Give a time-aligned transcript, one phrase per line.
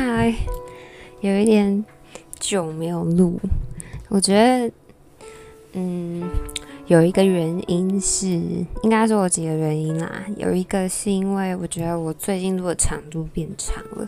[0.00, 0.32] 嗨，
[1.22, 1.84] 有一点
[2.38, 3.36] 久没有录，
[4.08, 4.72] 我觉得，
[5.72, 6.22] 嗯，
[6.86, 8.28] 有一个原因是，
[8.84, 10.24] 应该说有几个原因啦。
[10.36, 14.06] 有一个是因为我觉得我最近录的长度变长了，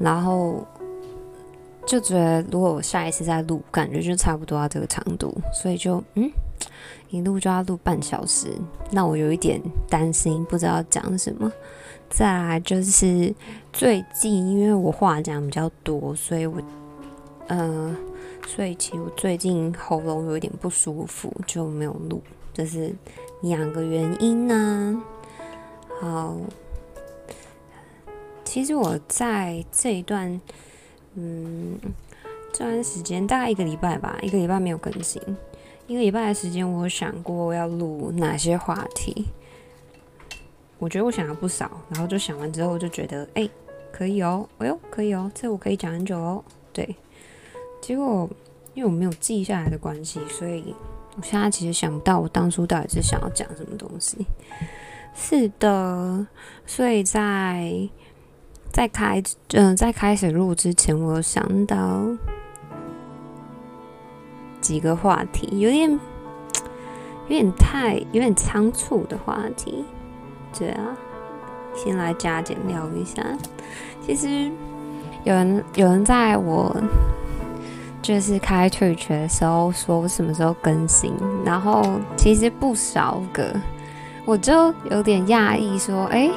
[0.00, 0.66] 然后
[1.86, 6.28] 就觉得如果我下一次再录，感觉就差不多要这个长度，所以就嗯，
[7.10, 8.48] 一录就要录半小时，
[8.90, 11.52] 那我有一点担心，不知道讲什么。
[12.10, 13.34] 再来就是
[13.72, 16.60] 最近，因为我话讲比较多，所以我，
[17.48, 17.96] 呃，
[18.46, 22.94] 所以其实我最近喉咙有一点不舒服，就没有录，这是
[23.42, 25.02] 两个原因呢。
[26.00, 26.36] 好，
[28.44, 30.40] 其实我在这一段，
[31.14, 31.78] 嗯，
[32.52, 35.20] 这段时间大概一个礼拜吧，一个礼拜没有更新，
[35.86, 39.26] 一个礼拜的时间，我有想过要录哪些话题。
[40.78, 43.48] 我觉得我想了不少，然后就想完之后就觉得，哎、
[43.92, 46.44] 可以哦，哎呦，可以哦，这我可以讲很久哦。
[46.72, 46.96] 对，
[47.80, 48.28] 结果
[48.74, 50.74] 因为我没有记下来的关系，所以
[51.16, 54.26] 我现在其实想不到我当初到底是想要讲什么东西。
[55.14, 56.26] 是的，
[56.66, 57.88] 所以在
[58.72, 62.04] 在开嗯、在开始录之前，我有想到
[64.64, 69.84] 几个话题，有点有点太有点仓促的话题。
[70.58, 70.96] 对啊，
[71.74, 73.22] 先来加减聊一下。
[74.00, 74.50] 其实
[75.22, 76.74] 有人有人在我
[78.00, 81.12] 就是开 Twitch 的时候说我什么时候更新，
[81.44, 83.54] 然后其实不少个，
[84.24, 86.30] 我就有点讶异，说：“哎，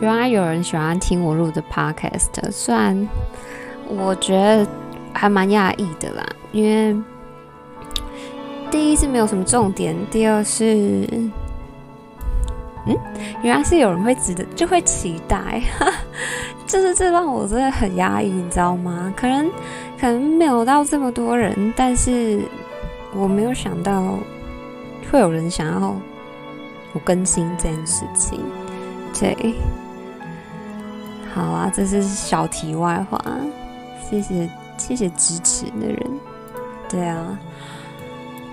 [0.00, 3.08] 原来有人喜欢听我录的 Podcast。”虽然
[3.88, 4.66] 我觉得
[5.12, 6.94] 还蛮讶异的啦，因为
[8.70, 11.06] 第一是没有什么重点，第二是。
[12.86, 12.96] 嗯，
[13.42, 15.60] 原来是有人会值得，就会期待，
[16.66, 19.12] 就是这让我真的很压抑，你知道吗？
[19.14, 19.50] 可能
[20.00, 22.40] 可能没有到这么多人，但是
[23.14, 24.18] 我没有想到
[25.10, 25.94] 会有人想要
[26.94, 28.40] 我更新这件事情。
[29.18, 29.54] 对，
[31.34, 33.22] 好啊，这是小题外话，
[34.08, 34.48] 谢谢
[34.78, 36.10] 谢谢支持的人。
[36.88, 37.38] 对啊，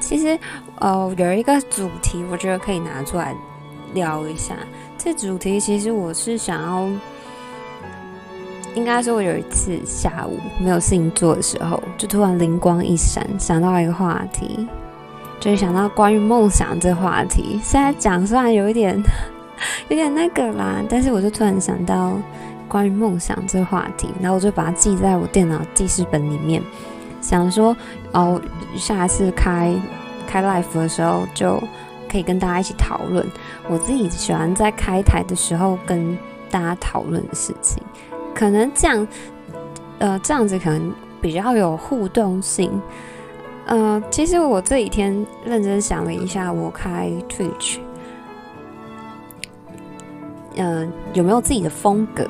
[0.05, 0.37] 其实
[0.79, 3.35] 呃有一个主题，我觉得可以拿出来。
[3.93, 4.53] 聊一下
[4.97, 6.89] 这主题，其实我是想要，
[8.75, 14.67] 应该说，我有一次下午没有事情做的时候，就突然灵光一闪，想到一个话题，
[15.39, 17.57] 就是想到关于梦想这话题。
[17.63, 19.01] 现在讲虽然有一点
[19.87, 22.19] 有点那个啦，但是我就突然想到
[22.67, 26.61] 关于梦想这话题，然后我就把它记在我电脑记事本里面，
[27.27, 27.75] 想说
[28.13, 28.41] 哦，
[28.75, 29.75] 下次开
[30.27, 31.61] 开 live 的时候就。
[32.07, 33.25] 可以跟大家一起讨论，
[33.67, 36.17] 我自己喜欢在开台的时候跟
[36.49, 37.83] 大家讨论的事情，
[38.33, 39.07] 可能这样，
[39.99, 42.71] 呃，这样子可能比较有互动性。
[43.65, 47.79] 呃，其实我这几天认真想了一下，我开 Twitch，
[50.55, 52.25] 呃，有没有自己的风格？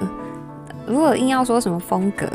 [0.88, 2.28] 如果硬要说什么风格，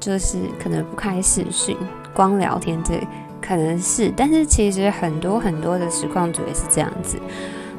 [0.00, 1.76] 就是可能不开视讯，
[2.16, 2.98] 光聊天这。
[3.38, 7.16] 可能是，但是其实很多很多的实况主也是这样子。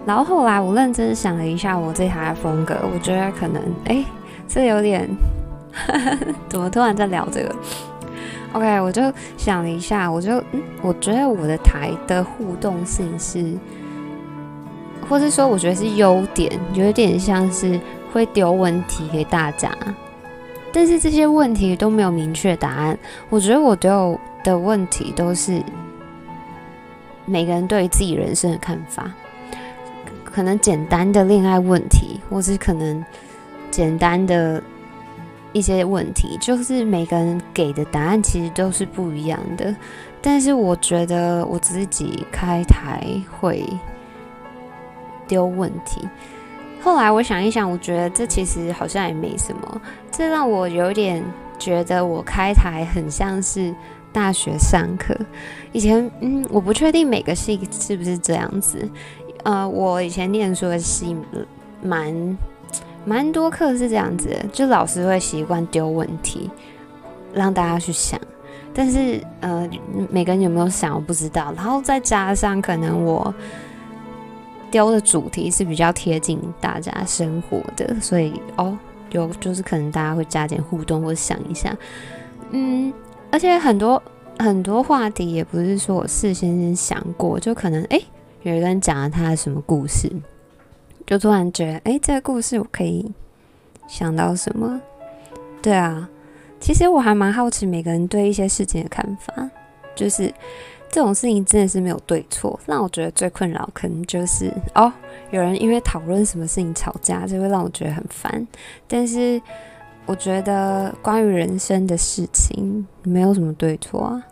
[0.05, 4.05] 然后后来我认真想了一下，我这台的风格，我觉得可能，哎，
[4.47, 5.09] 这有点，
[6.47, 7.53] 怎么突然在聊这个
[8.53, 13.43] ？OK，我就想了一下，我就，嗯，我觉得我的台的互动性是，
[15.09, 17.77] 或是说，我觉得是优点，有点像是
[18.13, 19.69] 会丢问题给大家，
[20.71, 22.97] 但是这些问题都没有明确答案。
[23.29, 24.19] 我觉得我都有。
[24.47, 25.61] 的问题都是
[27.25, 29.11] 每个人对自己人生的看法，
[30.23, 33.03] 可能简单的恋爱问题，或是可能
[33.69, 34.63] 简单的
[35.51, 39.75] 一些问题，就是每个人给的答案其实都是不一样的。
[40.21, 43.65] 但是我觉得我自己开台会
[45.27, 46.07] 丢问题，
[46.81, 51.21] 后来我想一想，我觉得这其实好像也没什么，这让我有点
[51.59, 53.75] 觉得我开台很像是。
[54.17, 55.15] 大学上课，
[55.71, 58.89] 以前嗯，我不确定每个系是不是这样子。
[59.43, 61.15] 呃，我以前念书的系
[61.83, 62.37] 蛮
[63.05, 66.49] 蛮多课是这样子，就老师会习惯丢问题
[67.31, 68.19] 让大家去想，
[68.73, 69.69] 但是呃，
[70.09, 71.53] 每个人有没有想我不知道。
[71.55, 73.31] 然后再加上可能我
[74.71, 78.75] 丢的主题是比较贴近大家生活的，所以哦，
[79.11, 81.77] 有就是可能大家会加点互动或者想一下，
[82.49, 82.91] 嗯。
[83.37, 84.01] 而且很多
[84.39, 88.03] 很多话题也不是说我事先想过，就可能诶，
[88.41, 90.11] 有一个人讲了他的什么故事，
[91.05, 93.13] 就突然觉得诶，这个故事我可以
[93.87, 94.81] 想到什么？
[95.61, 96.09] 对啊，
[96.59, 99.47] 其实我还蛮好奇每个人对一些事情的看法，
[99.95, 100.33] 就是
[100.89, 102.59] 这种事情真的是没有对错。
[102.65, 104.91] 让我觉得最困扰可能就是哦，
[105.29, 108.47] 有人因为讨论什么事情吵架，就会让我觉得很烦。
[108.87, 109.39] 但是
[110.07, 114.23] 我觉得关于人生的事情没有什么对错啊，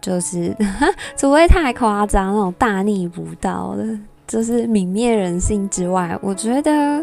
[0.00, 0.54] 就是
[1.16, 7.02] 除非太夸张那种大逆不道的，就是泯灭人性之外，我觉得。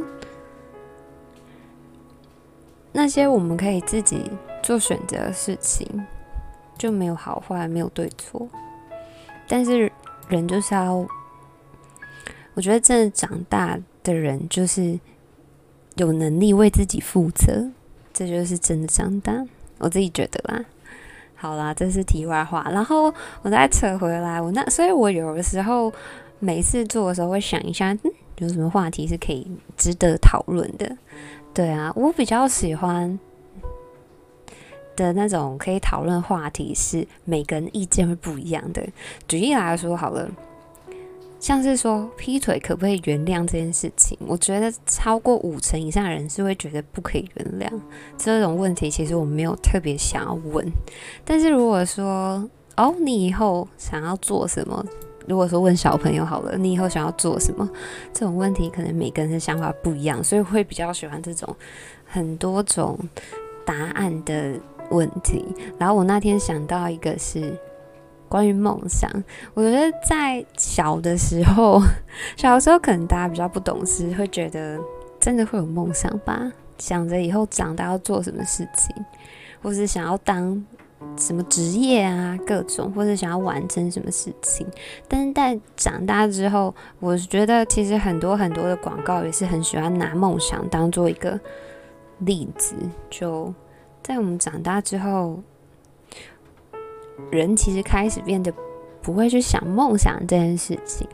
[2.97, 4.31] 那些我们可以自己
[4.63, 5.85] 做选择的事情，
[6.77, 8.47] 就没有好坏，没有对错。
[9.49, 9.91] 但是
[10.29, 11.05] 人就是要，
[12.53, 14.97] 我觉得真的长大的人就是
[15.97, 17.69] 有能力为自己负责，
[18.15, 19.45] 这就是真的长大。
[19.77, 20.65] 我自己觉得啦。
[21.35, 22.65] 好啦，这是题外话。
[22.71, 25.93] 然后我再扯回来，我那所以，我有的时候
[26.39, 29.45] 每次做的时候会想一下，嗯，有什么话题是可以
[29.75, 30.97] 值得讨论的。
[31.53, 33.19] 对啊，我比较喜欢
[34.95, 38.81] 的那种可以讨论话题是每个人意见会不一样的。
[39.27, 40.31] 举例来说好了，
[41.39, 47.79] 像是说劈腿可不可以原谅这件事情，我觉得超过五成以上的人是会觉得不可以原谅
[48.17, 48.89] 这种问题。
[48.89, 50.65] 其实我没有特别想要问，
[51.23, 52.47] 但是如果说
[52.77, 54.83] 哦，你以后想要做什么？
[55.27, 57.67] 如果说问小朋友好了，你以后想要做什么？
[58.13, 61.55] 这种问题可能每个人的想法不一样，所以会比较喜欢这种
[62.05, 62.97] 很多种
[63.65, 64.53] 答案的
[64.89, 65.43] 问题。
[65.79, 67.57] 然后我那天想到一个是
[68.35, 69.09] 关于梦想，
[69.53, 71.81] 我觉得在小的时候，
[72.35, 74.77] 小的时候可能大家比较不懂事，会觉得
[75.21, 76.51] 真的会有梦想吧？
[76.77, 78.93] 想着以后长大要做什么事情，
[79.63, 80.61] 或是想要当。
[81.17, 84.65] 什么职业啊，各种或者想要完成什么事情，
[85.07, 91.39] 但是在长大之后，我觉得其实很多很多的广告也是很喜欢拿梦想当做一个
[92.19, 92.75] 例子。
[93.09, 93.53] 就
[94.01, 95.39] 在我们长大之后，
[97.31, 98.53] 人其实开始变得
[99.01, 101.07] 不会去想梦想这件事情。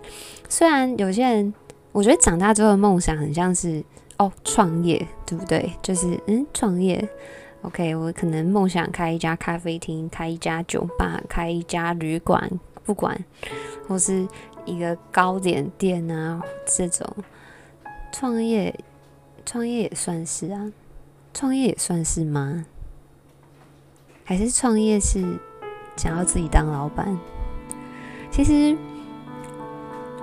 [0.50, 1.54] 虽然有些人，
[1.92, 3.84] 我觉得长大之后的梦想很像是
[4.18, 5.72] 哦，创业，对不对？
[5.82, 7.08] 就是嗯，创业。
[7.64, 12.50] OK，我可能梦想开一家咖啡厅，开一家酒吧，开一家旅馆，
[12.84, 13.24] 不管，
[13.88, 14.28] 或是
[14.66, 17.08] 一个糕点店啊，这种
[18.12, 18.74] 创业，
[19.46, 20.72] 创业也算是啊，
[21.34, 22.66] 创业也算是吗？
[24.24, 25.40] 还是创业是
[25.96, 27.18] 想要自己当老板？
[28.30, 28.78] 其实，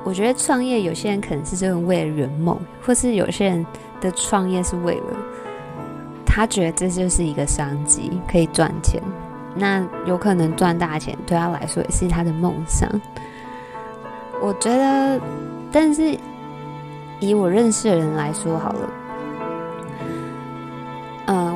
[0.05, 3.67] 我觉得创业有些人可能是真的为了圆梦，或是有些人
[4.01, 5.17] 的创业是为了。
[6.25, 9.03] 他觉得这就是一个商机，可以赚钱。
[9.55, 12.89] 那有可能赚大钱，对他来说也是他的梦想。
[14.41, 15.21] 我觉得，
[15.73, 16.17] 但是
[17.19, 18.89] 以我认识的人来说好了，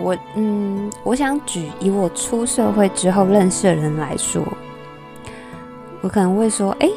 [0.03, 4.43] 我嗯，我想举以我出社会之后认识的人来说，
[6.01, 6.91] 我可能会说，哎，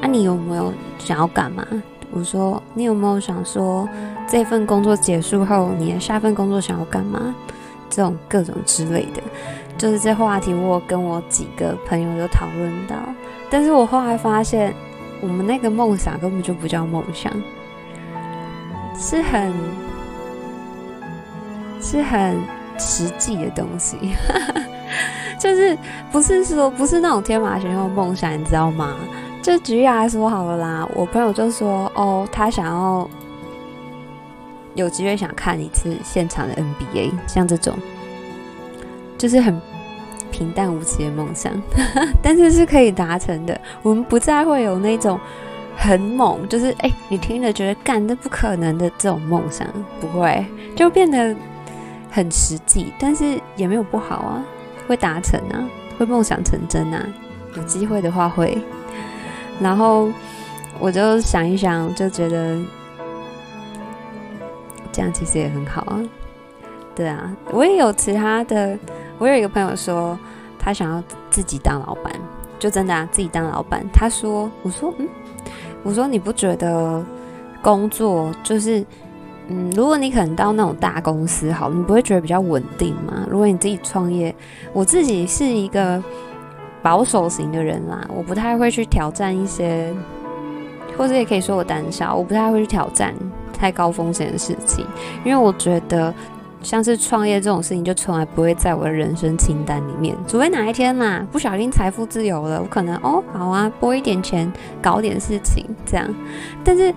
[0.00, 1.66] 那、啊、你有没有想要干嘛？
[2.12, 3.88] 我说，你有没有想说，
[4.28, 7.34] 这份工作结束后，你的下份工作想要干嘛？
[7.90, 9.22] 这种各种之类的，
[9.76, 12.96] 就是这话题，我跟我几个朋友有讨论到。
[13.50, 14.74] 但是我后来发现，
[15.20, 17.30] 我们那个梦想根本就不叫梦想，
[18.98, 19.52] 是很
[21.82, 22.40] 是很
[22.78, 23.96] 实际的东西，
[25.38, 25.76] 就是
[26.10, 28.94] 不是说不是那种天马行空的梦想，你知道吗？
[29.42, 33.10] 就举例来说好了啦，我朋友就说哦，他想要
[34.74, 37.74] 有机会想看一次现场的 NBA，像这种。
[39.18, 39.60] 就是很
[40.32, 41.52] 平淡无奇的梦想，
[42.20, 43.60] 但是是可以达成的。
[43.82, 45.16] 我们不再会有那种
[45.76, 49.64] 很猛，就是哎、你听了觉得干这不可能的这种梦想，
[50.00, 51.36] 不会，就变得
[52.12, 54.44] 很实际，但是也没有不好啊，
[54.86, 55.66] 会达成啊，
[55.98, 57.04] 会梦想成真啊，
[57.56, 58.62] 有机会的话会。
[59.58, 60.10] 然后
[60.78, 62.58] 我就想一想，就觉得
[64.92, 66.00] 这样其实也很好啊。
[66.94, 68.78] 对啊，我也有其他的，
[69.18, 70.18] 我有一个朋友说
[70.58, 72.12] 他想要自己当老板，
[72.58, 73.82] 就真的啊，自己当老板。
[73.92, 75.08] 他说：“我说嗯，
[75.82, 77.02] 我说你不觉得
[77.62, 78.84] 工作就是
[79.52, 83.26] 嗯，如果你可能到那种大公司好，你不会觉得比较稳定吗？
[83.30, 84.34] 如果你自己创业，
[84.72, 86.02] 我自己是一个。”
[86.82, 89.94] 保守型的人啦，我不太会去挑战一些，
[90.98, 93.14] 或者也可以说我胆小，我不太会去挑战
[93.56, 94.84] 太高风险的事情，
[95.24, 96.12] 因为我觉得
[96.60, 106.12] 像是创业这种事情，就从来不会在我的人生清单里面，除非哪一天啦，不小心财富自由了，我可能哦好啊，拨一点钱搞点事情这样，
[106.64, 106.92] 但是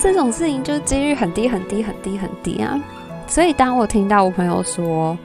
[0.00, 2.80] 这种事情就几率很低很低很低很低啊，
[3.26, 5.16] 所以当我听到我朋友说。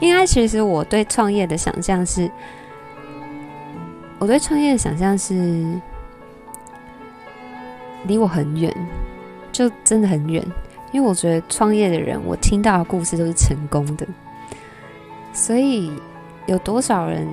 [0.00, 2.28] 应该其实我对创业的想象是，
[4.18, 5.64] 我对创业的想象是
[8.08, 8.74] 离我很远，
[9.52, 10.44] 就真的很远。
[10.90, 14.04] 因为我觉得创业的人，我听到的故事都是成功的，
[15.32, 15.92] 所以
[16.46, 17.28] 有多少人，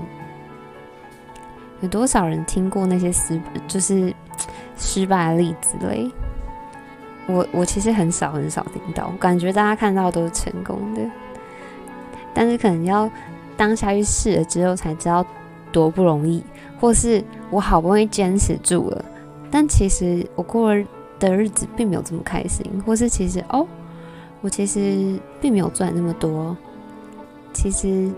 [1.81, 4.13] 有多少人听过那些失就是
[4.77, 6.11] 失败的例子嘞？
[7.29, 11.01] 我我其实很少很少听到，感觉大家看到都是成功的，
[12.33, 13.09] 但是可能要
[13.55, 15.25] 当下去试了之后才知道
[15.71, 16.43] 多不容易，
[16.79, 19.05] 或是我好不容易坚持住了，
[19.51, 20.75] 但其实我过。
[21.19, 23.67] 的日子并没有这么开心，或是其实哦，
[24.39, 26.55] 我其实并没有赚那么多。
[27.51, 28.09] 其实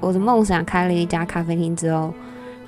[0.00, 2.12] 我的梦想开了一家咖啡厅之后，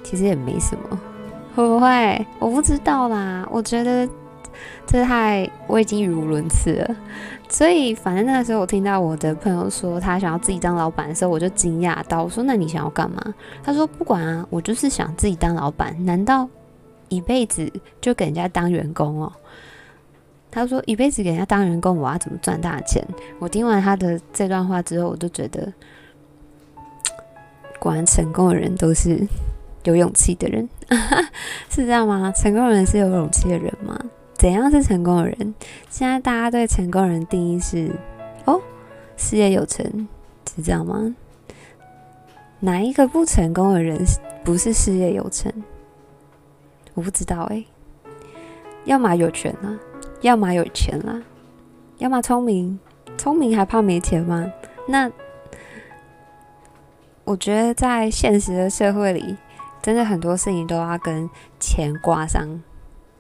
[0.05, 1.01] 其实也没什么，
[1.57, 2.25] 会不会？
[2.39, 3.45] 我不知道啦。
[3.51, 4.09] 我觉得
[4.87, 6.97] 这太我已经语无伦次了。
[7.49, 13.21] 所以反正那个时候我听到我的朋友说他想要自己当老板的时候，我就惊讶到，我说：“那你想要干嘛？”
[13.63, 15.95] 他说：“不管啊，我就是想自己当老板。
[16.05, 16.49] 难道？”
[17.09, 17.69] 一辈子
[18.01, 19.33] 就给人家当员工哦。
[20.49, 23.05] 他说：“一辈子给人家当员工，我要怎么赚大钱？”
[23.41, 25.73] 我听完他的这段话之后，我就觉得，
[27.81, 29.27] 果然成功的人都是
[29.83, 30.69] 有勇气的人，
[31.69, 32.33] 是这样吗？
[32.37, 33.99] 成功的人是有勇气的人吗？
[34.41, 35.55] 怎样是成功的人？
[35.91, 37.95] 现在大家对成功人定义是：
[38.47, 38.59] 哦，
[39.15, 40.09] 事业有成，
[40.57, 41.15] 是这样吗？
[42.61, 44.03] 哪一个不成功的人
[44.43, 45.53] 不是事业有成？
[46.95, 47.67] 我不知道哎、欸，
[48.87, 49.79] 要么有权啊，
[50.23, 51.23] 要么有钱啦、啊，
[51.99, 52.81] 要么聪明，
[53.19, 54.51] 聪明还怕没钱吗？
[54.89, 55.13] 那
[57.25, 59.37] 我觉得在现实的社会里，
[59.83, 61.29] 真的很多事情都要跟
[61.59, 62.63] 钱挂上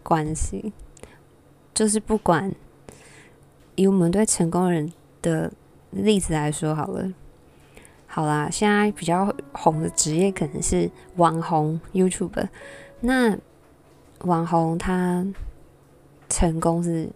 [0.02, 0.72] 关系。
[1.74, 2.52] 就是不管
[3.74, 5.52] 以我们对成功人的
[5.90, 7.12] 例子来说好了，
[8.06, 12.48] 好啦，现在比较红的职业可能是网红、YouTuber，
[13.00, 13.38] 那。
[14.24, 15.24] 网红他
[16.28, 17.08] 成功是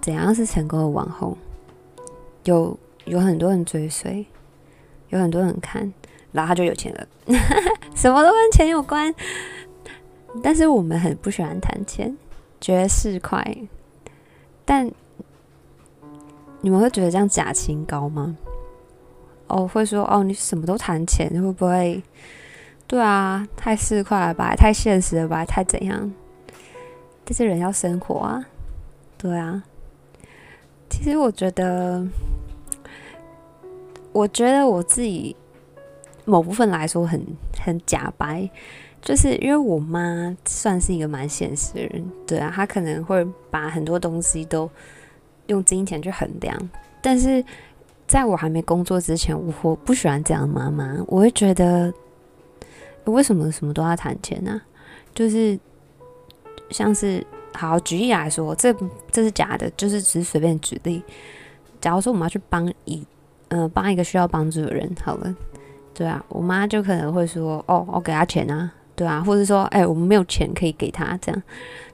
[0.00, 0.32] 怎样？
[0.32, 1.36] 是成功的网红，
[2.44, 4.24] 有有很多人追随，
[5.08, 5.92] 有很多人看，
[6.30, 7.08] 然后他就有钱了。
[7.96, 9.12] 什么都跟钱有关，
[10.40, 12.16] 但是我们很不喜欢谈钱，
[12.62, 13.68] 觉得市侩。
[14.64, 14.90] 但
[16.62, 18.38] 你们会觉得这样假清高吗？
[19.48, 22.02] 哦，会说哦，你什么都谈钱，会不会？
[22.86, 26.10] 对啊，太市侩了吧，太现实了吧，太怎样？
[27.24, 28.46] 这些人要生活啊，
[29.18, 29.64] 对啊。
[30.88, 32.06] 其实我觉得，
[34.12, 35.34] 我觉得我自己
[36.24, 37.26] 某部分来说很
[37.58, 38.48] 很假白，
[39.02, 44.70] 就是因为我妈算是一个蛮现实的人，对啊，她可能会把很多东西都
[45.48, 46.56] 用金钱去衡量。
[47.02, 47.44] 但是
[48.06, 51.92] 在我还没工作之前，我不喜欢这样的妈妈，我会觉得。
[53.06, 54.62] 为什么什么都要谈钱呢？
[55.12, 55.58] 就是
[56.70, 58.72] 像是好举例来说，这
[59.10, 61.02] 这是假的，就是只是随便举例。
[61.80, 63.04] 假如说我们要去帮一
[63.48, 65.34] 呃帮一个需要帮助的人，好了，
[65.92, 71.42] 对啊，我妈就可能会说：“哦，我给他钱啊，对啊。”或者说：“哎，我们没有钱可以给他这样。”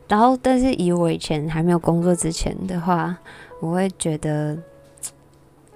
[0.09, 3.17] 然后，但是以我以前还没有工作之前的话，
[3.61, 4.57] 我会觉得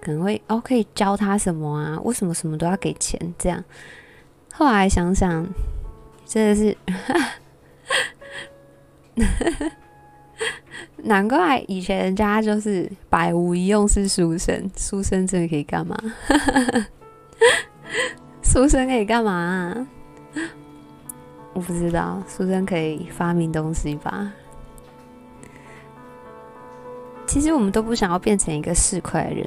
[0.01, 2.01] 可能会哦，可以教他什么啊？
[2.05, 3.63] 为什么什么都要给钱这样？
[4.55, 5.47] 后来想想，
[6.25, 6.77] 真的是，
[11.05, 15.95] 难怪以前人家就是百无一用是书生，书生真的可以干嘛？
[18.43, 19.87] 书生可以干嘛？
[21.53, 24.33] 我不知道，书生可以发明东西吧？
[27.27, 29.47] 其实我们都不想要变成一个市侩人，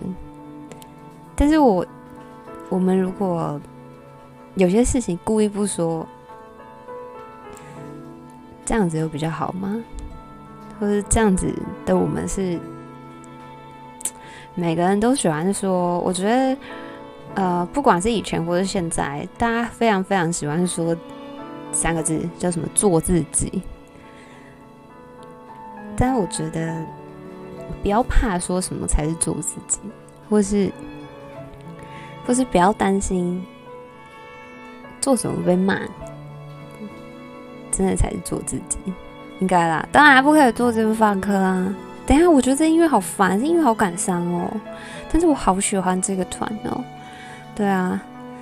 [1.35, 1.85] 但是我，
[2.69, 3.59] 我们如果。
[4.57, 6.07] 有些事情故意不说，
[8.65, 9.83] 这样子有比较好吗？
[10.79, 11.53] 或是这样子
[11.85, 12.57] 的我们是
[14.53, 15.99] 每个人都喜欢说？
[15.99, 16.57] 我觉得，
[17.33, 20.95] 呃，不管是以前或是现在，大家非常非常喜欢说
[21.75, 23.61] 三个字，叫什么“做自己”。
[25.97, 26.83] 但是我觉得，
[27.83, 29.79] 不要怕说什么才是做自己，
[30.29, 30.71] 或是，
[32.25, 33.45] 或是不要担心。
[35.01, 35.79] 做什么被骂，
[37.71, 38.79] 真的才是做自己，
[39.39, 39.87] 应该啦。
[39.91, 41.75] 当然不可以做这部放课啊。
[42.07, 44.51] 等一下，我觉得这音乐好烦，这音乐好感伤哦。
[45.11, 46.83] 但是我好喜欢这个团哦。
[47.53, 48.01] 对啊，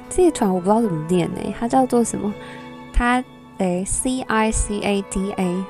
[0.09, 2.33] 这个团我不知道怎么念诶，它叫做什么？
[3.03, 3.23] 他
[3.57, 5.63] 诶、C I C A D A，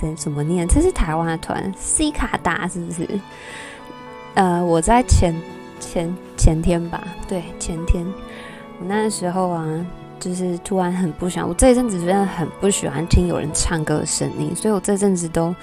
[0.00, 0.66] 怎怎么念？
[0.66, 3.08] 这是台湾的团，C 卡达是不是？
[4.34, 5.34] 呃，我在前
[5.78, 6.14] 前。
[6.36, 8.04] 前天吧，对，前天
[8.78, 9.64] 我那时候啊，
[10.20, 15.54] 就是突然很不喜欢，我这一阵子真的很不喜欢听有人唱歌的声音，所以我这阵子都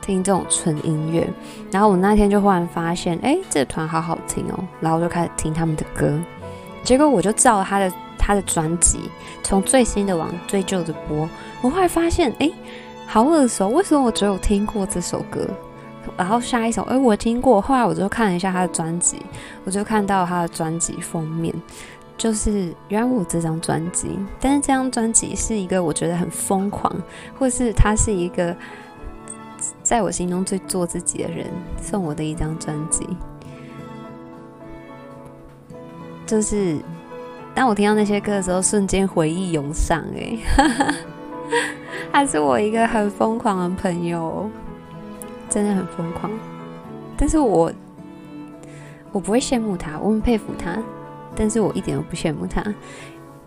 [0.00, 1.28] 听这种纯音乐。
[1.70, 6.18] 然后我那天就忽然发现，哎，这个团好好听哦，然后我就开始听他们的歌，
[6.82, 7.92] 结果我就照他的
[8.24, 9.10] 他的专辑，
[9.42, 11.28] 从最新的往最旧的播，
[11.60, 12.48] 我后来发现，哎，
[13.04, 15.48] 好耳熟，为什么我只有听过这首歌？
[16.16, 17.60] 然后下一首，哎，我听过。
[17.60, 19.20] 后来我就看了一下他的专辑，
[19.64, 21.52] 我就看到他的专辑封面，
[22.16, 24.18] 就是原来我这张专辑。
[24.40, 26.94] 但是这张专辑是一个我觉得很疯狂，
[27.38, 28.54] 或是他是一个
[29.82, 31.46] 在我心中最做自己的人
[31.80, 33.08] 送我的一张专辑。
[36.26, 36.78] 就是
[37.54, 40.38] 当我听到那些歌的时候，瞬间回忆涌上，哎，
[42.12, 44.50] 他是我一个很疯狂的朋友。
[45.50, 46.32] 真的很疯狂，
[47.14, 47.70] 但是我
[49.12, 50.78] 我不会羡慕他，我很佩服他，
[51.36, 52.64] 但是我一点都不羡慕他。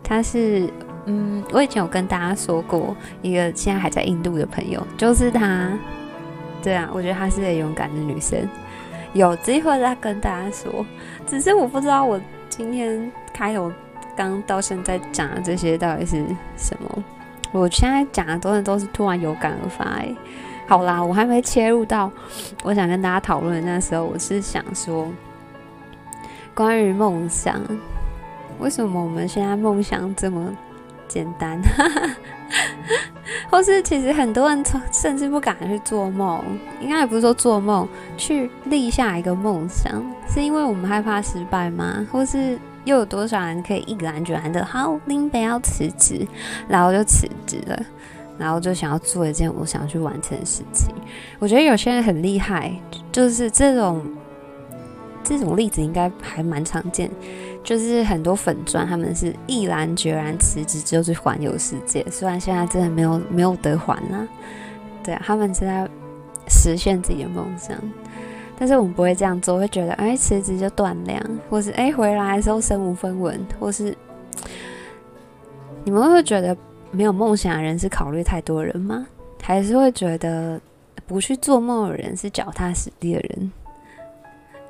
[0.03, 0.69] 他是，
[1.05, 5.71] 嗯，我以前有跟大家说过，一个现在还在印度的朋友，就是他。
[6.62, 8.47] 对啊，我觉得她是个勇敢的女生，
[9.13, 10.85] 有机会再跟大家说。
[11.25, 13.71] 只是我不知道我今天开头
[14.15, 16.25] 刚到现在讲的这些到底是
[16.57, 17.03] 什么。
[17.51, 20.15] 我现在讲的都是都是突然有感而发，欸。
[20.67, 22.12] 好啦，我还没切入到
[22.63, 25.07] 我想跟大家讨论的那时候，我是想说
[26.53, 27.62] 关于梦想，
[28.59, 30.51] 为什么我们现在梦想这么
[31.07, 31.61] 简单？
[33.50, 36.44] 或是其实很多人甚至不敢去做梦，
[36.81, 37.87] 应该也不是说做梦，
[38.18, 42.05] 去立下一个梦想，是因为我们害怕失败吗？
[42.11, 46.25] 或是又有多少人可以毅然决然的，好，林北要辞职，
[46.69, 47.77] 然后就辞职了？
[48.37, 50.93] 然后就想要做一件我想要去完成的事情。
[51.39, 52.71] 我觉得有些人很厉害，
[53.11, 54.05] 就是这种
[55.24, 57.09] 这种例子应该还蛮常见。
[57.63, 62.05] 就是很多粉钻，他们是毅然决然辞职之后去环游世界。
[62.11, 64.27] 虽然现在真的没有没有得环啊，
[65.03, 65.89] 对啊，他们是在
[66.48, 67.75] 实现自己的梦想。
[68.57, 73.96] 但是我们不会这样做，会觉得哎，辞职就断粮，或是哎回来的时候身无分文，或是
[75.83, 76.55] 你们会不会觉得？
[76.91, 79.05] 没有梦想的人是考虑太多人吗？
[79.41, 80.61] 还是会觉得
[81.05, 83.51] 不去做梦的人是脚踏实地的人？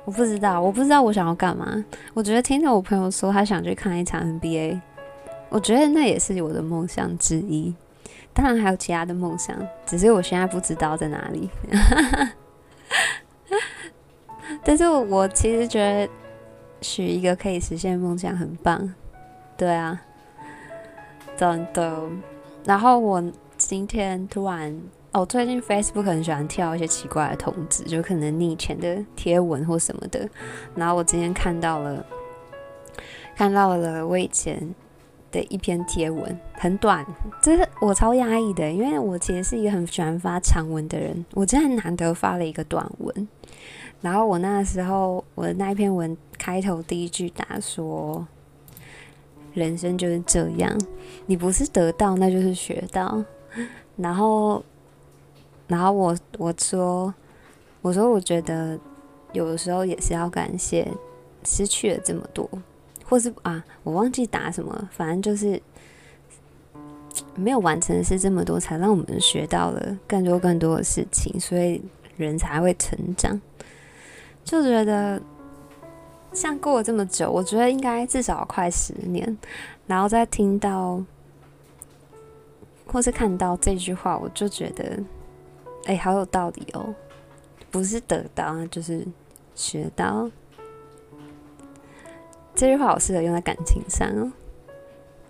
[0.04, 1.84] 我不知道，我不知道我想要干嘛。
[2.14, 4.80] 我觉得听到我朋友说他想去看一场 NBA，
[5.48, 7.72] 我觉得那也是我的梦想之一。
[8.32, 11.48] 当然还有其他的梦想，只是我现在不知道在哪里。
[14.66, 16.12] 但是我其实觉得
[16.82, 18.92] 许一个可以实现梦想很棒。
[19.56, 20.02] 对啊。
[21.36, 22.02] 真的，
[22.64, 23.22] 然后我
[23.58, 24.74] 今天突然，
[25.12, 30.26] 哦，最近 Facebook 很喜欢跳一些奇怪的通知，就可能你以前的贴文或什么的。
[30.74, 32.02] 然后我今天看到了，
[33.36, 34.74] 看到了我以前
[35.30, 37.04] 的一篇贴文，很短，
[37.42, 43.28] 这是我超压抑的，因为我其实是一个很喜欢发长文的人，我真的难得发了一个短文。
[44.06, 48.24] 然后我那时候我的那一篇文开头第一句打说。
[49.52, 50.70] 人生就是这样，
[51.24, 53.24] 你不是得到，那就是学到。
[53.96, 54.62] 然后，
[55.66, 57.14] 然后我我说，
[57.80, 58.78] 我说我觉得
[59.32, 60.86] 有的时候也是要感谢
[61.42, 62.46] 失去了这么多，
[63.06, 65.58] 或是啊，我忘记答什么，反正就是
[67.34, 71.82] 没有完成的事这么多，才让我们学到了更多更多的事情，所以
[72.18, 73.40] 人才会成长。
[74.46, 75.20] 就觉得。
[76.32, 79.38] 像过了这么久，我觉得应该至少快十年，
[79.86, 81.02] 然后再听到
[82.86, 84.98] 或是看到这句话，我就觉得，
[85.86, 86.94] 哎，好有道理哦！
[87.70, 89.06] 不是得到，就是
[89.54, 90.30] 学到。
[92.54, 94.30] 这句话好适合用在感情上哦。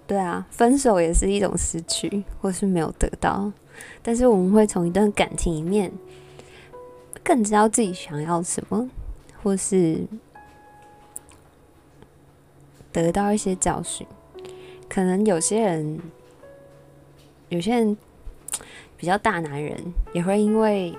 [0.08, 3.52] 对啊，分手也是一种失去，或是没有得到，
[4.02, 5.92] 但是我们会从一段感情里面
[7.22, 8.90] 更知道自己想要什么，
[9.46, 10.04] 或是。
[12.90, 14.06] 得到一些教训，
[14.88, 16.00] 可能有些人，
[17.50, 17.94] 有些人
[18.96, 19.78] 比较大男人，
[20.14, 20.96] 也会因为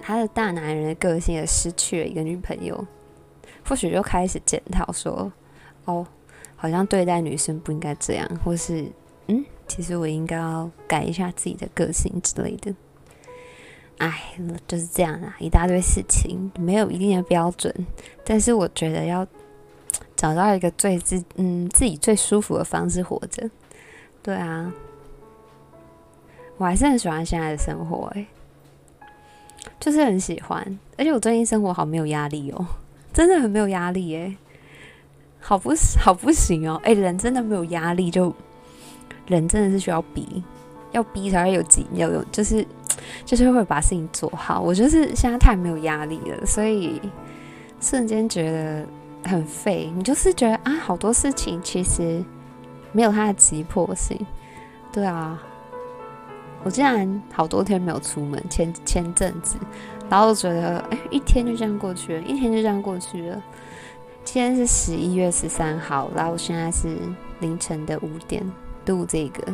[0.00, 2.86] 他的大男人的个性而失去了一个女朋友，
[3.66, 5.32] 或许就开始检讨说
[5.86, 6.06] ：“哦，
[6.54, 8.86] 好像对待女生不应该这样，或是
[9.26, 12.72] 嗯，其实我应该要改一下自己的个性之类的。”
[14.08, 17.74] 哎，就是这样啊，一大堆事情没有一定的标准，
[18.24, 19.26] 但是我觉得要。
[20.14, 23.50] 找到一个最自嗯自己最舒服的方式活着，
[24.22, 24.72] 对啊，
[26.56, 28.26] 我还是很喜欢现在的生活，欸，
[29.80, 32.64] 就是很喜欢，而且我最近生活好没有压力哦，
[33.12, 34.36] 真的很没有压力诶。
[35.40, 36.80] 好不好不行哦！
[36.84, 38.32] 哎，人真的没有压力，就
[39.26, 40.44] 人真的是需要逼，
[40.92, 42.64] 要逼才会有劲，要有就是
[43.24, 44.60] 就是会把事情做好。
[44.60, 47.00] 我就是现在太没有压力了，所以
[47.80, 48.86] 瞬间觉得
[49.30, 49.92] 很废。
[49.94, 52.22] 你就是觉得啊，好多事情其实
[52.92, 54.18] 没有它的急迫性。
[54.92, 55.42] 对啊，
[56.64, 59.56] 我竟然好多天没有出门，前前阵子，
[60.08, 63.42] 然后觉得哎，一天就这样过去了，一天就这样过去了。
[64.24, 66.96] 今天是十一月十三号，然后现在是
[67.40, 68.44] 凌晨的五点
[68.86, 69.52] 录这个。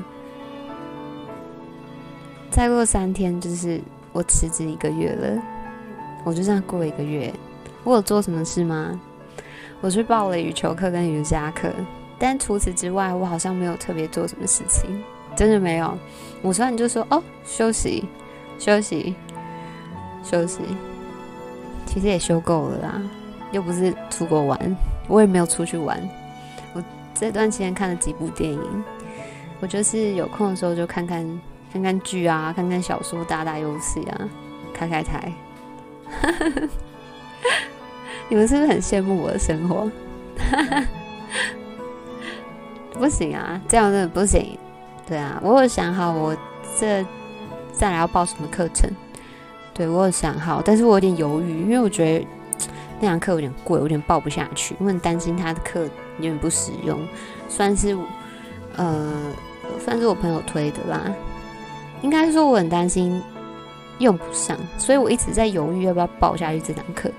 [2.51, 3.81] 再过三天就是
[4.13, 5.43] 我辞职一个月了，
[6.25, 7.33] 我就这样过一个月。
[7.85, 9.01] 我有做什么事吗？
[9.81, 11.71] 我去报了羽球课跟瑜伽课，
[12.19, 15.03] 但除此之外，我好像没有特别做什么事情，
[15.37, 15.97] 真的没有。
[16.43, 18.05] 我突然就说哦，休息，
[18.59, 19.15] 休息，
[20.25, 20.63] 休息，
[21.87, 23.03] 其实也休够了啦。
[23.53, 25.97] 又不是出国玩，我也没有出去玩。
[26.75, 26.83] 我
[27.15, 28.85] 这段期间看了几部电影，
[29.61, 31.25] 我就是有空的时候就看看
[31.73, 34.29] 看看剧啊，看看小说，打打游戏啊，
[34.73, 35.33] 开开台。
[38.29, 39.91] 你们是不是很羡慕我的生活？
[42.95, 44.59] 不行啊，这样真的不行。
[45.07, 46.37] 对啊，我有想好我
[46.79, 47.05] 这
[47.73, 48.91] 再来要报什么课程。
[49.73, 52.27] 对，我有想好，但是我有点犹豫，因为我觉得。
[53.01, 56.99] 那堂课有点贵，有点报不下去，我很担心他的课有点不实用，
[57.49, 57.97] 算是
[58.77, 59.33] 呃，
[59.79, 61.01] 算是我朋友推的啦。
[62.03, 63.21] 应该说我很担心
[63.99, 67.11] 用不上，所以我一直在犹豫要不要报下去这堂课。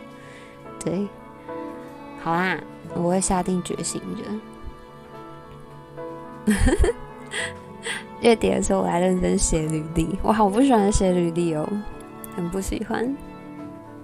[0.83, 1.07] 对，
[2.21, 2.57] 好啦，
[2.95, 4.23] 我会下定决心的。
[8.21, 11.67] 月底的时候我来认真写履历，我好不喜欢写履历哦，
[12.35, 13.15] 很不喜欢，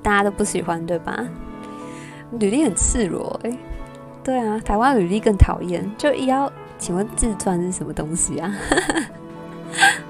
[0.02, 1.26] 大家都不喜欢对吧？
[2.40, 3.58] 履历很赤裸哎、
[4.24, 5.90] 对啊，台湾履历更讨厌。
[5.98, 8.54] 就要请问自传是什么东西啊？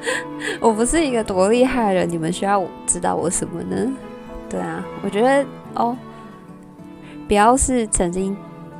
[0.59, 3.91] 我不是一个多厉害的人，你们需要知道我什么呢？
[4.49, 5.97] 对啊，我觉得哦，
[7.27, 8.35] 不要是曾经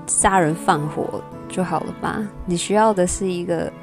[0.07, 2.21] 杀人放火就好了吧？
[2.45, 3.73] 你需要的是一个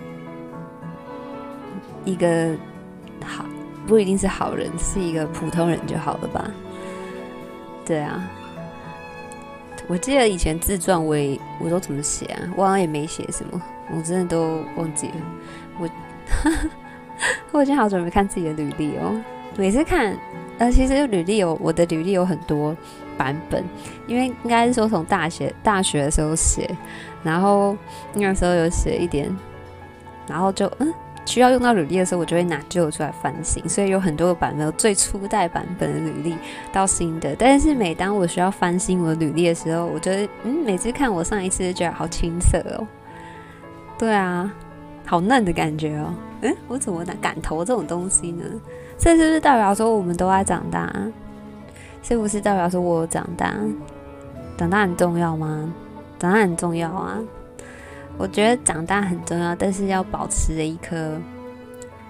[2.04, 2.54] 一个
[3.24, 3.44] 好，
[3.86, 6.50] 不一定是好人，是一个普通人就好了吧？
[7.84, 8.22] 对啊。
[9.88, 12.40] 我记得以前自传我也我都怎么写啊？
[12.56, 15.14] 我好像也没写什么，我真的都忘记了。
[15.80, 15.88] 我
[17.50, 19.14] 我已经好久没看自己的履历哦。
[19.56, 20.16] 每次看，
[20.58, 22.76] 呃，其实履历有我的履历有很多
[23.16, 23.64] 版本，
[24.06, 26.70] 因为应该是说从大学大学的时候写，
[27.22, 27.76] 然后
[28.14, 29.34] 那个时候有写一点，
[30.28, 30.92] 然后就嗯。
[31.24, 36.36] 需要用到履历的时候，我就会拿旧出来翻新，所以有很多个版本，最初代版本的履历
[36.72, 37.32] 到新的。
[37.38, 42.84] 但是每当我需要翻新我的履历的时候，我觉得，嗯，每次看我上一次就觉得好青涩哦。
[43.96, 44.52] 对啊，
[45.04, 46.14] 好嫩的感觉哦。
[46.42, 48.44] 嗯，我怎么敢投这种东西呢？
[48.98, 50.92] 这是不是代表说我们都在长大？
[52.02, 53.54] 是不是代表说我长大？
[54.56, 55.72] 长大很重要吗？
[56.18, 57.18] 长大很重要啊。
[58.18, 61.16] 我觉得长大很重要，但是要保持着一颗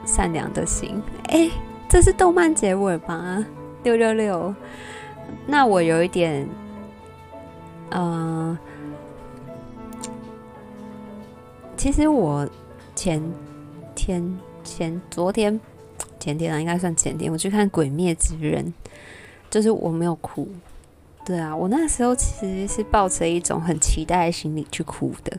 [0.04, 1.02] 善良的心。
[1.28, 1.50] 哎，
[1.88, 3.44] 这是动漫结尾吗？
[3.82, 4.54] 六六六。
[5.46, 6.48] 那我有一点，
[7.90, 8.58] 嗯、呃，
[11.76, 12.46] 其实我
[13.02, 13.20] 前
[13.96, 15.60] 天、前昨天、
[16.20, 18.64] 前天啊，应该算前天，我去看《鬼灭之刃》，
[19.50, 20.46] 就是我没有哭。
[21.24, 25.36] 对啊，我那时候其实是抱着一种很期待的心理去哭的。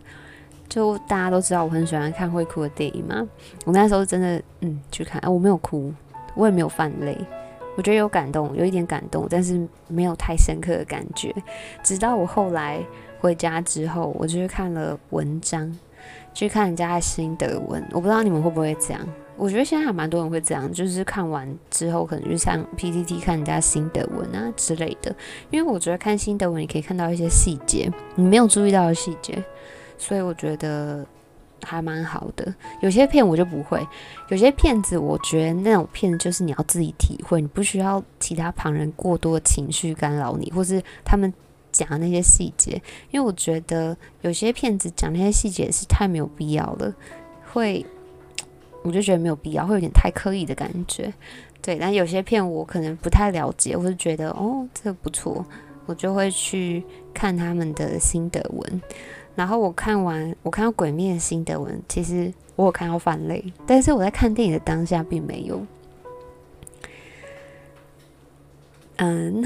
[0.67, 3.25] 就大家都知道我很喜欢看会哭的电影嘛，
[3.63, 5.93] 我那时候真的嗯去看，啊，我没有哭，
[6.35, 7.17] 我也没有泛泪，
[7.77, 11.33] 我觉得有感动，有一点感动，但是没有太深刻的感觉。
[11.81, 12.83] 直到我后来
[13.21, 15.73] 回家之后，我就去看了文章，
[16.33, 17.83] 去看人家的心得文。
[17.91, 19.01] 我不知道你们会不会这样，
[19.35, 25.15] 我觉得现在还蛮多人会这样，就是看完之后可能就像 PTT 看人家心得文啊之类的，
[25.49, 29.43] 因为我觉得看心得文你可以看到一些细节，你没有注意到的细节。
[29.95, 31.05] 所以我觉得
[31.63, 32.53] 还蛮好的。
[32.81, 33.79] 有些片我就不会，
[34.27, 41.31] 有些片子我觉得那种片就是你要自己体会，你不需要其他旁人过多的情绪干扰你，或是他们
[41.73, 42.81] 讲那些细节。
[43.11, 46.93] 因为我觉得有些片子讲那些细节是太没有必要了，
[47.51, 47.85] 会
[48.83, 51.13] 我就觉得没有必要，会有点太刻意的感觉。
[51.61, 55.45] 对，但有些片我可能不太了解，我就觉得哦，这个不错，
[55.85, 56.83] 我就会去
[57.13, 58.81] 看他们的心得文。
[59.35, 65.65] 然后我看完，我看到《鬼灭》的心得文，其实我有看到泛泪，但是我在看电影的当下并没有。
[68.97, 69.41] 嗯，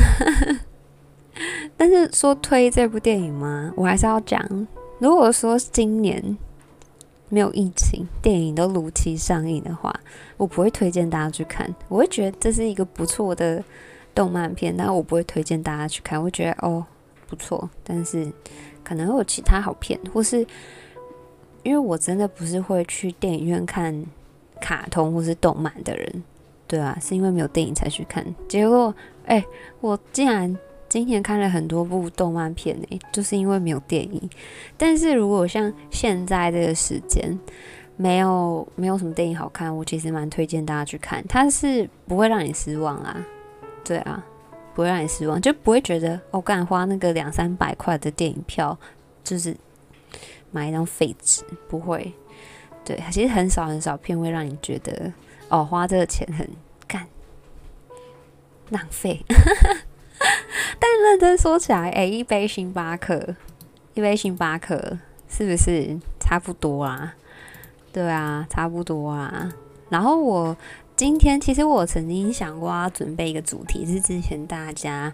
[1.78, 3.72] 但是说推这部电影吗？
[3.76, 6.36] 我还是要讲，如果说今年
[7.30, 9.94] 没有疫情，电影都如期上映的话，
[10.38, 11.72] 我不会推荐大家去看。
[11.88, 13.64] 我会觉得这是一个不错的
[14.16, 16.18] 动漫片，但我不会推荐大家去看。
[16.18, 16.84] 我会觉得哦
[17.28, 18.28] 不错，但是
[18.84, 20.40] 可能会有其他好片，或是
[21.62, 24.04] 因为我真的不是会去电影院看
[24.60, 26.24] 卡通或是动漫的人，
[26.68, 28.26] 对啊，是因为没有电影才去看。
[28.48, 28.92] 结果
[29.28, 29.46] 哎，
[29.80, 30.58] 我竟然。
[30.90, 34.30] 今年看了很多部动漫片呢，就是因为没有电影。
[34.78, 37.38] 但是如果像现在这个时间，
[37.96, 41.26] 没有没有什么电影好看，我其实蛮推荐大家去看。
[41.28, 43.26] 它是不会让你失望啦，
[43.84, 44.24] 对啊，
[44.74, 48.78] 不会让你失望，就不会觉得我干、花那个两三百块的电影票，
[49.24, 49.56] 就是
[50.52, 52.14] 买一张废纸，不会。
[52.86, 55.12] 对，其实很少很少片会让你觉得
[55.50, 56.48] 哦，花这个钱很
[56.88, 57.06] 干
[58.70, 59.20] 浪费。
[60.80, 63.36] 但认真说起来，哎、欸，一杯星巴克，
[63.94, 64.98] 一杯星巴克
[65.30, 67.16] 是不是差不多啊？
[67.92, 69.52] 对啊，差不多啊。
[69.90, 70.56] 然后我
[70.96, 75.14] 今天其实我曾经想过要准备一个主题，是之前大家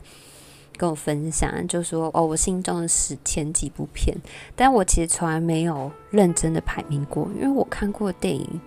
[0.75, 4.17] 跟我分享，就说哦，我心中的十前几部片，
[4.55, 8.61] 但我其实从来没有认真的排名过，因为我看过的电影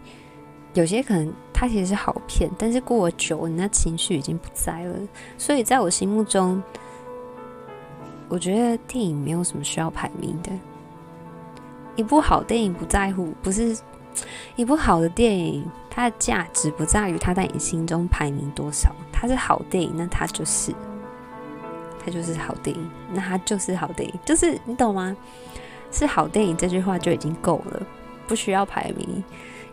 [0.77, 4.95] 有些可能它其实是好片，但是过了久，你那情绪已经不在了，
[5.39, 6.62] 所以在我心目中。
[8.29, 10.51] 我觉得电影没有什么需要排名的。
[11.95, 13.75] 一部好电影不在乎，不是
[14.57, 18.95] 一部好的电影，它的价值不在于它在你心中排名多少。
[19.12, 20.75] 它是好电影，那它就是，
[22.05, 25.17] 它就是好电影，那它就是好电影，就是你懂吗？
[25.91, 27.81] 是好电影这句话就已经够了，
[28.27, 29.23] 不需要排名，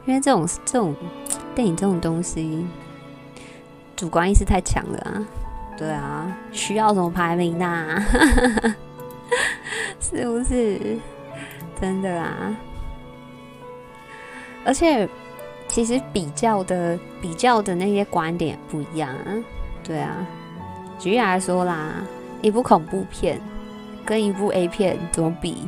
[0.06, 0.96] 因为这种这种
[1.56, 2.66] 电影这种东西，
[3.96, 5.26] 主观意识太强了啊。
[5.78, 8.06] 对啊，需要什么排名呐、啊？
[10.00, 10.98] 是不是
[11.82, 12.56] 真的啊？
[14.66, 15.10] 而且，
[15.68, 19.10] 其实比较的比较的那些观点不一样。
[19.84, 20.26] 对啊，
[21.00, 22.04] 举例来说啦，
[22.42, 23.42] 一部恐怖片
[24.06, 25.68] 跟一部 A 片怎么比？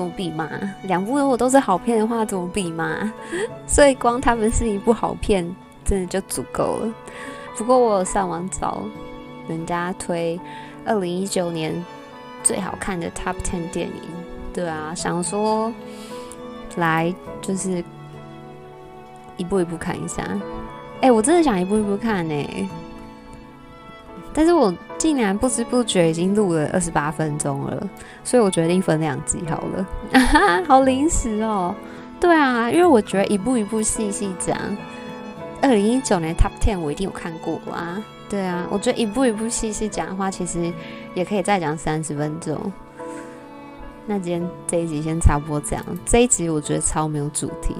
[0.00, 0.48] 怎么比嘛？
[0.84, 3.12] 两部如果都是好片的话，怎么比嘛？
[3.68, 6.94] 所以光他们是一部好片，真的就足够了。
[7.56, 8.82] 不过我有上网找。
[9.48, 10.38] 人家推
[10.86, 11.84] 二零一九年
[12.42, 14.02] 最好看的 Top Ten 电影，
[14.54, 15.72] 对啊，想说
[16.76, 17.82] 来就是
[19.36, 20.22] 一步一步看一下。
[21.00, 22.70] 哎、我真的想一步一步看呢、
[24.32, 27.88] 但是我竟然不知不觉已经录了二十八分钟了，
[28.22, 29.86] 所以我决定分两集好了。
[30.12, 31.74] 啊哈，好临时哦。
[32.20, 34.54] 对啊，因为我觉得一步一步细细讲，
[35.62, 38.04] 二零一九年 Top Ten 我一定有看过啊。
[38.28, 40.70] 对啊，我觉得一步一步细细讲的话，其实
[41.14, 42.70] 也可以再讲三十分钟。
[44.04, 45.82] 那今天这一集先差不多这样。
[46.04, 47.74] 这一集我觉得超没有主题，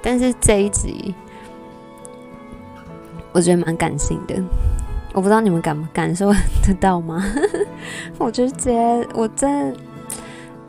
[0.00, 1.14] 但是这一集
[3.30, 4.42] 我觉得蛮感性的。
[5.14, 6.32] 我不知道你们感感受
[6.66, 7.22] 得到吗？
[8.18, 8.72] 我觉得这
[9.14, 9.80] 我真的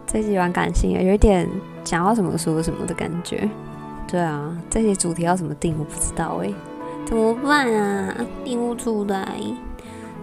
[0.06, 1.50] 这一集蛮感性的，有一点
[1.84, 3.50] 讲到什么说什么的感觉。
[4.08, 6.54] 对啊，这些主题要怎么定，我不知道哎、
[7.06, 8.14] 怎么办啊？
[8.44, 9.28] 定不出来。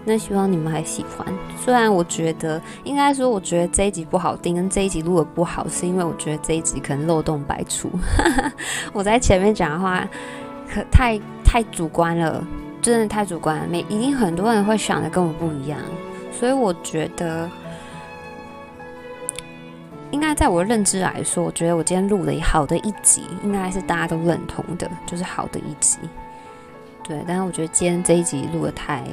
[0.05, 1.27] 那希望你们还喜欢。
[1.59, 7.91] 虽然我觉得，应该说，我觉得这一集不好定，跟这一集录的不好，是因为我觉得这一集可能漏洞百出。
[8.95, 10.07] 我在前面讲的话，
[10.73, 12.43] 可太太主观了，
[12.81, 13.67] 真的太主观了。
[13.69, 15.79] 每一定很多人会想的跟我不一样，
[16.33, 17.49] 所以我觉得，
[20.11, 25.99] 应该在我认知来说，我觉得我今天录的好的一集，应该是大家都认同的，就是好的一集。
[27.03, 29.05] 对，但是我觉得今天这一集录的太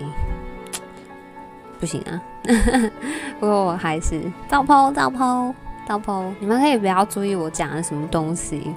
[1.79, 2.21] 不行啊！
[3.39, 5.53] 不过我还是照抛、照抛、
[5.87, 6.31] 照抛。
[6.39, 8.73] 你们可以不要注意我讲的什么东西，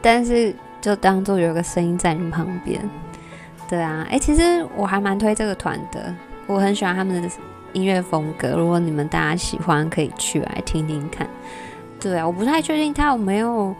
[0.00, 2.80] 但是就当做有个声音在你旁边。
[3.74, 6.14] 对啊，哎，其实我还蛮推这个团的，
[6.46, 7.28] 我很喜欢他们的
[7.72, 8.50] 音乐风格。
[8.50, 11.28] 如果你们大家喜欢，可以去来听听看。
[11.98, 13.74] 对啊，我不太确定他有没有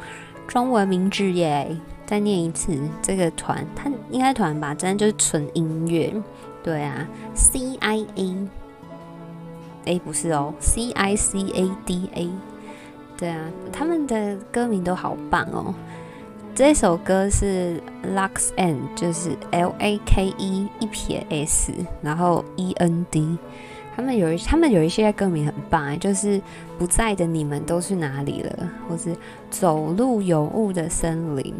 [0.48, 1.76] 中文名字耶。
[2.04, 6.12] 再念一次，这个团，他应该团吧，真的就是纯音乐。
[6.60, 8.48] 对啊，C I A，
[9.84, 12.30] 哎，不是哦，C I C A D A。
[13.16, 15.72] 对啊，他们的歌名都好棒哦。
[16.54, 17.82] 这首歌是
[18.14, 23.36] Lux End，就是 L A K E 一撇 S，然后 E N D。
[23.96, 26.40] 他们有一，他们有一些歌名很棒，就是
[26.78, 29.16] 不在的你们都去哪里了，或是
[29.50, 31.52] 走路有雾的森林。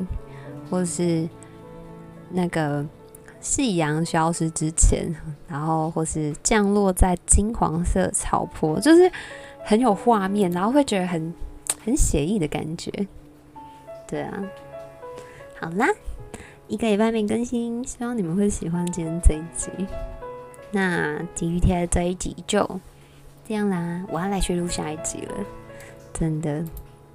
[0.71, 1.29] 或是
[2.31, 2.85] 那个
[3.41, 5.13] 夕阳消失之前，
[5.49, 9.11] 然后或是降落在金黄色草坡，就是
[9.65, 11.35] 很有画面，然后会觉得很
[11.85, 12.91] 很写意的感觉。
[14.07, 14.43] 对啊，
[15.65, 15.89] 好啦，
[16.69, 19.71] 一个礼拜没更新，希望你们会喜欢今天这一集。
[20.73, 22.69] 那今天这一集就
[23.49, 25.35] 这样啦，我要来去录下一集了。
[26.13, 26.63] 真的，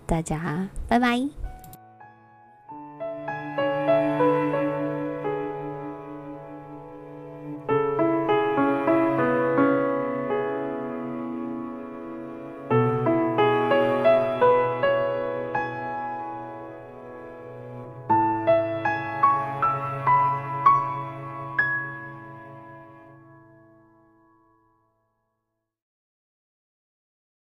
[0.08, 1.39] 大家拜拜。